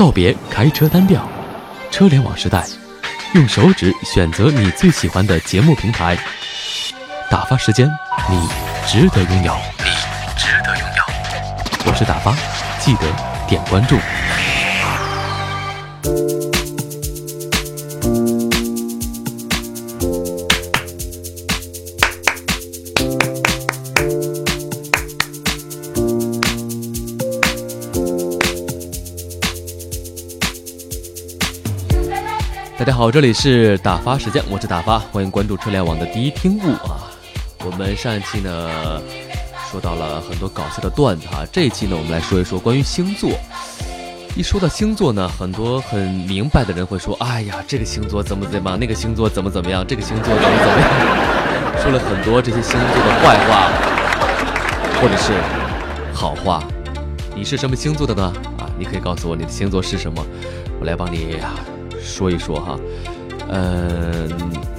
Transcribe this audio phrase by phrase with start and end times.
[0.00, 1.28] 告别开车单调，
[1.90, 2.64] 车联网时代，
[3.34, 6.16] 用手指选择你最喜欢的节目平台，
[7.28, 7.86] 打发时间，
[8.30, 8.48] 你
[8.86, 9.90] 值得拥有，你
[10.38, 11.84] 值得拥有。
[11.84, 12.34] 我是打发，
[12.78, 13.02] 记得
[13.46, 13.98] 点关注。
[32.90, 37.06] 大家好，这里是打发时间，我是打发，欢迎关注车联网的第一听物啊。
[37.64, 39.00] 我们上一期呢
[39.70, 43.30] 说到了很多搞笑的段子哈，这一期呢我们来说一说关于星座。
[44.34, 50.90] 一说到星座呢，很多很明白的人会说，哎呀，这个星座怎么怎么，那个星座怎么怎么样，这个星座怎么怎么样，
[51.80, 53.70] 说了很多这些星座的坏话
[55.00, 55.32] 或者是
[56.12, 56.64] 好话。
[57.36, 58.32] 你是什么星座的呢？
[58.58, 60.26] 啊，你可以告诉我你的星座是什么，
[60.80, 61.36] 我来帮你。
[62.02, 62.78] 说一说哈，
[63.50, 64.28] 嗯，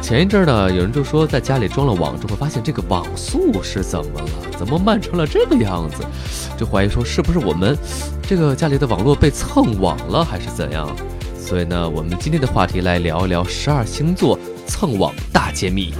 [0.00, 4.28] 前一阵呢，有人就说在家里装了网之后，发现这个网速是怎么了？
[4.58, 6.04] 怎么慢成了这个样子？
[6.56, 7.76] 就怀疑说是不是我们
[8.22, 10.88] 这个家里的网络被蹭网了，还是怎样？
[11.38, 15.94] 所以呢，我们今天的话题来聊一聊十二星座蹭网大揭秘。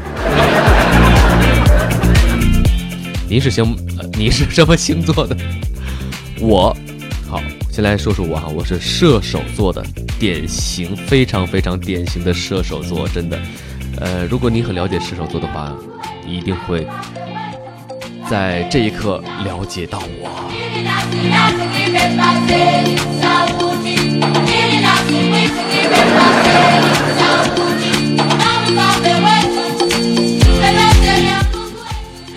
[3.28, 3.76] 您是星，
[4.12, 5.36] 你是什么星座的？
[6.40, 6.76] 我，
[7.28, 7.40] 好，
[7.78, 9.80] 先来说说我哈，我是射手座的。
[10.18, 13.38] 典型，非常非常典型的射手座，真的。
[14.00, 15.72] 呃，如果你很了解射手座的话，
[16.26, 16.84] 一定会
[18.28, 20.50] 在这一刻了解到我。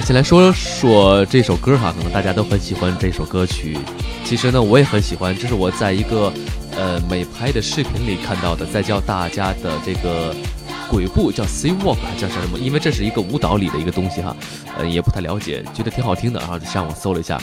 [0.06, 3.75] 先来说说这首歌哈，可能大家都很喜欢这首歌曲。
[4.32, 6.32] 其实呢，我也很喜欢，这是我在一个。
[6.78, 10.34] 呃，美拍的视频里看到的，在教大家的这个
[10.90, 12.58] 鬼步叫 C walk 还叫什么？
[12.58, 14.34] 因为这是一个舞蹈里的一个东西哈，
[14.78, 17.38] 呃，也不太了解，觉得挺好听的，然后就上网搜了一下。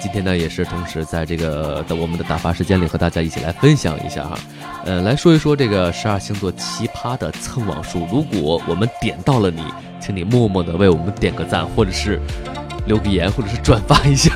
[0.00, 4.38] 今天呢，也是同时在这个的我们的打发时间里和大家一起来分享一下哈，
[4.86, 8.08] 呃，来说一说这个十二星座奇葩的蹭网术。
[8.10, 9.62] 如果我们点到了你，
[10.00, 12.18] 请你默默的为我们点个赞，或者是
[12.86, 14.30] 留个言，或者是转发一下。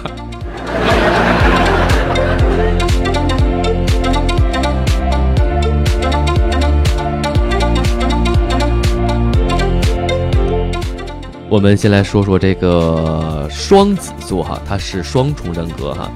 [11.57, 16.11] 我们先来说说这个双子座哈，它是双重人格哈。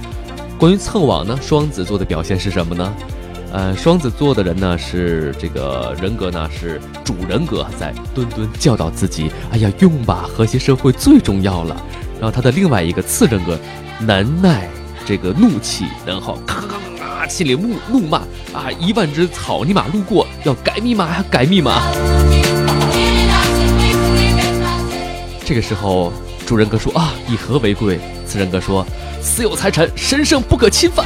[0.58, 2.94] 关于蹭网呢，双子座的表现是什么呢？
[3.50, 11.74] 呃，双子座的人呢是这个人格呢是主人格在敦敦教导自己，哎呀用吧，和谐社会最重要了。
[12.20, 13.58] 然后他的另外一个次人格，
[13.98, 14.68] 难耐
[15.06, 16.66] 这个怒气，然后咔咔
[16.98, 18.18] 咔咔心里怒怒骂
[18.52, 21.80] 啊，一万只草泥马路过要改密码，改密码。
[25.50, 26.12] 这个时候，
[26.46, 27.98] 主人格说啊，以和为贵。
[28.24, 28.86] 次人格说，
[29.20, 31.04] 私有财产神圣不可侵犯。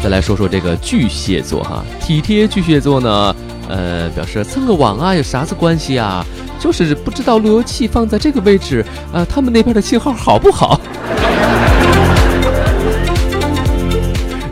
[0.00, 3.34] 再来说说这个巨蟹座哈，体贴巨蟹座呢，
[3.68, 6.24] 呃，表示蹭个网啊，有啥子关系啊？
[6.60, 10.80] 就是不知道路由器放在这个位置啊，他们那边的信号好不好？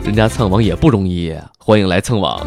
[0.03, 2.45] 人家蹭网也不容易，欢迎来蹭网。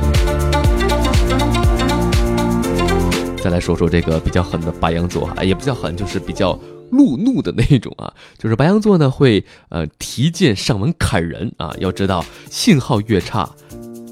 [3.48, 6.52] 再来说说这个比较狠的白羊座啊，也不叫狠，就是比较
[6.90, 8.12] 路怒的那种啊。
[8.36, 11.74] 就是白羊座呢会呃提剑上门砍人啊。
[11.78, 13.48] 要知道信号越差，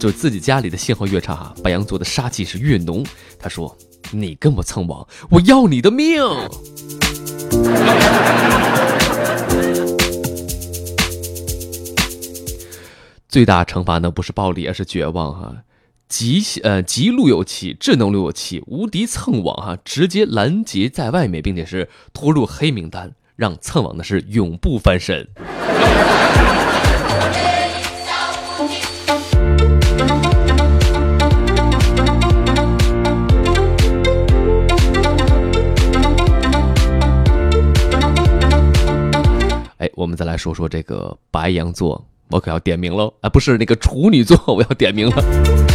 [0.01, 3.05] 就自己家里的信号越差哈，白羊座的杀气是越浓。
[3.39, 3.77] 他说
[4.11, 6.19] ：“你跟我蹭网，我要你的命。
[13.29, 15.55] ”最大惩罚呢不是暴力，而是绝望哈。
[16.09, 25.27] 极呃极路由器，智能路由器，无敌蹭网哈，直接拦截在外面，并且是拖入黑名单，让蹭网的是永不翻身。
[39.79, 42.07] 哎，我们再来说说这个白羊座。
[42.29, 43.15] 我可要点名喽！
[43.21, 45.66] 啊，不是那个处女座，我要点名了。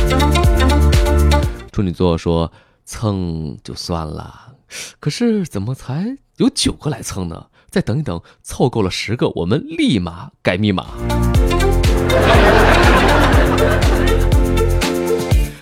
[1.71, 2.51] 处女座说
[2.83, 4.55] 蹭就算了，
[4.99, 7.47] 可是怎么才有九个来蹭呢？
[7.69, 10.87] 再等一等，凑够了十个，我们立马改密码。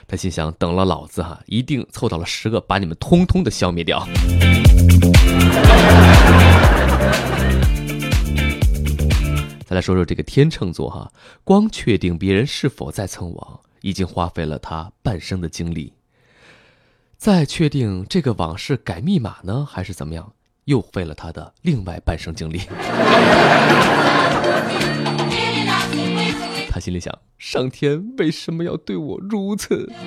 [0.08, 4.04] 他心想：等了老子哈，一定凑到了十个，把你们通通的消灭掉。
[9.68, 11.12] 再来说说这个天秤座哈，
[11.44, 15.94] 光确定别人是否在蹭网，已经花费了他半生的精力。
[17.20, 20.32] 再确定这个网是改密码呢，还是怎么样，
[20.64, 22.62] 又费了他的另外半生精力。
[26.72, 29.92] 他心里想：上天为什么要对我如此？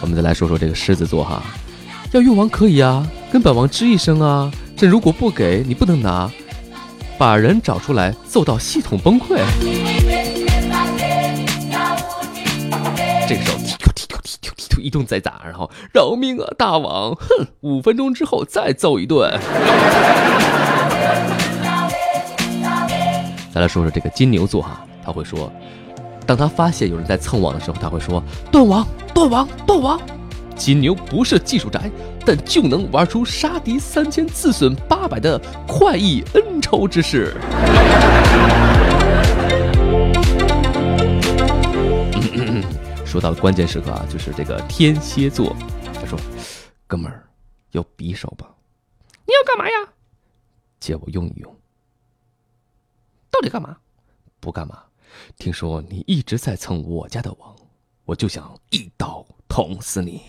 [0.00, 1.42] 我们再来说说这个狮子座哈。
[2.12, 4.50] 要用完可以啊，跟本王吱一声啊！
[4.74, 6.32] 这如果不给你不能拿，
[7.18, 9.44] 把人找出来揍到系统崩溃。
[14.84, 17.14] 一顿再打，然后饶命啊大王！
[17.14, 19.32] 哼，五分钟之后再揍一顿。
[23.52, 25.50] 再来说说这个金牛座哈，他会说，
[26.26, 28.22] 当他发现有人在蹭网的时候，他会说
[28.52, 29.98] 断网断网断网。
[30.56, 31.90] 金牛不是技术宅，
[32.24, 37.34] 但就能玩出杀敌三千自损八百的快意恩仇之势。
[43.14, 45.54] 说到了关键时刻啊，就是这个天蝎座，
[45.94, 46.18] 他说
[46.84, 47.24] ：“哥们儿，
[47.70, 48.52] 有匕首吧？
[49.24, 49.88] 你要干嘛呀？
[50.80, 51.56] 借我用一用。
[53.30, 53.76] 到底干嘛？
[54.40, 54.82] 不干嘛。
[55.38, 57.54] 听说你一直在蹭我家的网，
[58.04, 60.20] 我就想一刀。”捅死你！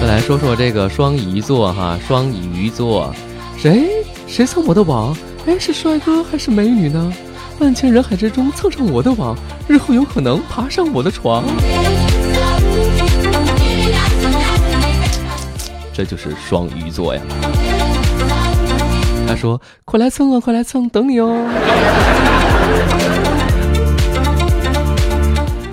[0.00, 3.14] 再来说说这个双鱼座哈，双鱼座，
[3.56, 5.16] 谁谁蹭我的网？
[5.48, 7.10] 哎，是帅哥还是美女呢？
[7.58, 9.34] 万千人海之中蹭上我的网，
[9.66, 11.42] 日后有可能爬上我的床。
[15.90, 17.22] 这就是双鱼座呀。
[19.26, 21.32] 他说：“快来蹭啊，快来蹭，等你哦。”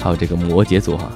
[0.01, 1.11] 还有这个摩羯座哈，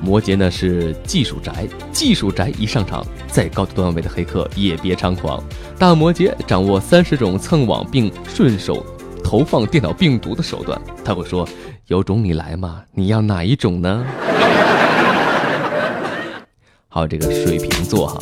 [0.00, 5.42] 摩羯呢是技术宅，技术宅一上场，再高的段位的黑客也别猖狂。
[5.78, 8.84] 大摩羯掌握三十种蹭网并顺手
[9.22, 11.48] 投放电脑病毒的手段，他会说
[11.88, 14.04] ：“有种你来嘛，你要哪一种呢？”
[16.88, 18.18] 还有这个水瓶座哈，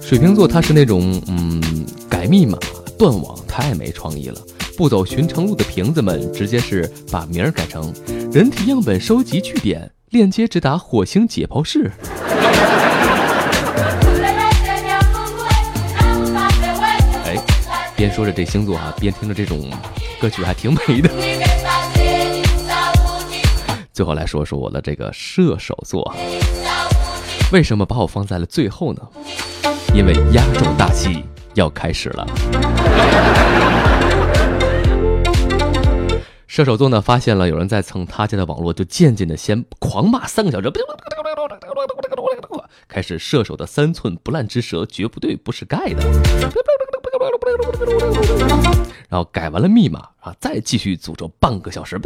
[0.00, 1.60] 水瓶座他是那种嗯。
[2.08, 2.56] 改密码
[2.96, 4.40] 断网太没创意了，
[4.76, 7.92] 不走寻常路的瓶子们直接是把名儿改成
[8.30, 11.90] 人体样本收集据点，链接直达火星解剖室。
[17.24, 17.34] 哎，
[17.96, 19.70] 边说着这星座啊，边听着这种
[20.20, 21.08] 歌曲还挺美的。
[23.94, 26.14] 最后来说说我的这个射手座，
[27.50, 29.00] 为什么把我放在了最后呢？
[29.94, 31.24] 因为压轴大戏。
[31.54, 32.26] 要开始了。
[36.52, 40.70] 射手座呢，发现了有人在蹭他家的网络，就渐渐的先狂骂三个小时，
[42.86, 46.04] 开始射手的三寸不烂之舌绝不对，不是盖的。
[49.08, 51.98] 然后改完了密码啊，再继续诅咒半个小时。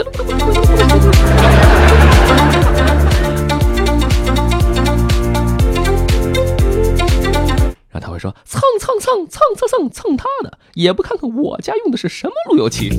[7.91, 12.91] 然后他会说蹭蹭蹭蹭蹭蹭蹭他的，也不看看我家用的是什么路由器。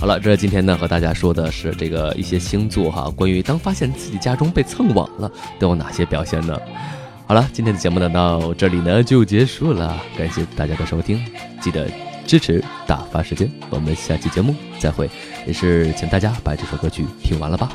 [0.00, 6.58] 好了，这今天呢和大家说的是这个一些星座哈，关于当发现自己家中被蹭网了都有哪些表现呢？
[7.26, 11.22] 好了，今天的节目呢到这里呢就结束了，感谢大家的收听，
[11.60, 11.86] 记得。
[12.28, 15.08] 支持打发时间，我们下期节目再会，
[15.46, 17.70] 也是请大家把这首歌曲听完了吧。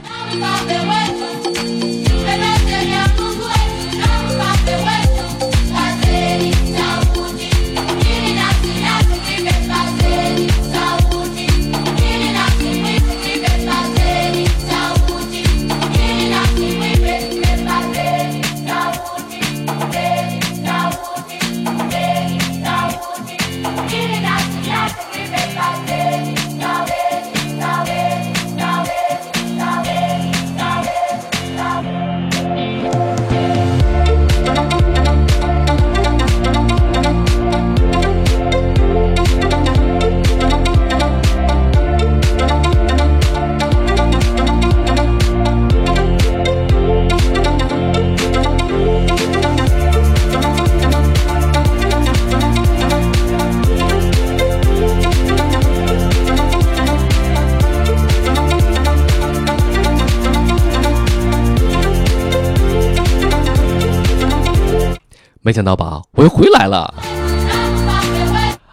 [65.45, 66.93] 没想到吧，我又回来了。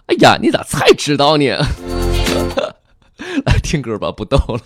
[0.07, 1.47] 哎呀，你咋才知道呢？
[3.45, 4.61] 来听歌吧，不逗了。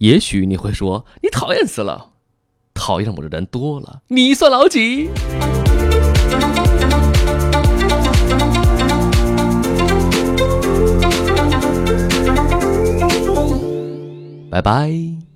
[0.00, 2.12] 也许你会说，你讨厌死了，
[2.72, 5.10] 讨厌我的人多了，你算老几？
[14.50, 15.29] 拜拜。